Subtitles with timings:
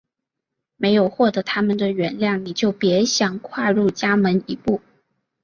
[0.77, 4.81] 没有获得它们的原谅你就别想跨入家门一步！